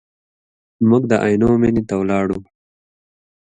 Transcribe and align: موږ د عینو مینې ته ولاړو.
موږ 0.89 1.03
د 1.11 1.13
عینو 1.23 1.49
مینې 1.61 1.83
ته 1.89 1.95
ولاړو. 2.01 2.39